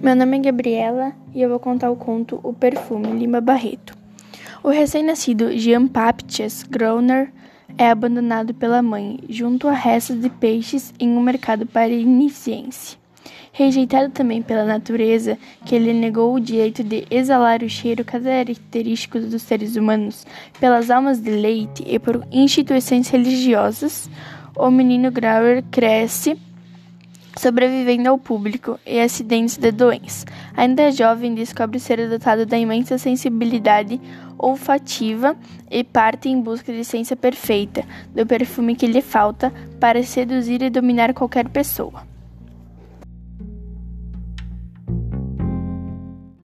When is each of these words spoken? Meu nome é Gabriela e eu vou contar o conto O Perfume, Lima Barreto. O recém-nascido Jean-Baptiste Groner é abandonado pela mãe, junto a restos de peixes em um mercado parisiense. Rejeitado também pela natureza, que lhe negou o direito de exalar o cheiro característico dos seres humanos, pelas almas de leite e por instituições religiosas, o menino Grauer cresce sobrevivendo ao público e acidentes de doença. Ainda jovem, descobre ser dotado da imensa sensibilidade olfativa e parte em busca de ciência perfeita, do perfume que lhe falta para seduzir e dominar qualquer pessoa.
Meu 0.00 0.14
nome 0.14 0.38
é 0.38 0.40
Gabriela 0.40 1.12
e 1.34 1.42
eu 1.42 1.48
vou 1.48 1.58
contar 1.58 1.90
o 1.90 1.96
conto 1.96 2.38
O 2.44 2.52
Perfume, 2.52 3.18
Lima 3.18 3.40
Barreto. 3.40 3.98
O 4.62 4.68
recém-nascido 4.68 5.58
Jean-Baptiste 5.58 6.68
Groner 6.68 7.32
é 7.76 7.90
abandonado 7.90 8.54
pela 8.54 8.80
mãe, 8.80 9.18
junto 9.28 9.66
a 9.66 9.72
restos 9.72 10.20
de 10.20 10.30
peixes 10.30 10.94
em 11.00 11.08
um 11.10 11.20
mercado 11.20 11.66
parisiense. 11.66 12.96
Rejeitado 13.52 14.10
também 14.10 14.40
pela 14.40 14.64
natureza, 14.64 15.36
que 15.66 15.76
lhe 15.76 15.92
negou 15.92 16.32
o 16.32 16.40
direito 16.40 16.84
de 16.84 17.04
exalar 17.10 17.64
o 17.64 17.68
cheiro 17.68 18.04
característico 18.04 19.18
dos 19.18 19.42
seres 19.42 19.74
humanos, 19.74 20.24
pelas 20.60 20.92
almas 20.92 21.20
de 21.20 21.30
leite 21.30 21.82
e 21.84 21.98
por 21.98 22.24
instituições 22.30 23.08
religiosas, 23.08 24.08
o 24.56 24.70
menino 24.70 25.10
Grauer 25.10 25.64
cresce 25.72 26.38
sobrevivendo 27.38 28.08
ao 28.08 28.18
público 28.18 28.78
e 28.84 29.00
acidentes 29.00 29.56
de 29.56 29.70
doença. 29.70 30.26
Ainda 30.56 30.90
jovem, 30.90 31.34
descobre 31.34 31.78
ser 31.78 32.08
dotado 32.08 32.44
da 32.44 32.58
imensa 32.58 32.98
sensibilidade 32.98 34.00
olfativa 34.36 35.36
e 35.70 35.82
parte 35.82 36.28
em 36.28 36.40
busca 36.40 36.72
de 36.72 36.84
ciência 36.84 37.16
perfeita, 37.16 37.84
do 38.14 38.26
perfume 38.26 38.74
que 38.74 38.86
lhe 38.86 39.02
falta 39.02 39.52
para 39.80 40.02
seduzir 40.02 40.62
e 40.62 40.70
dominar 40.70 41.14
qualquer 41.14 41.48
pessoa. 41.48 42.17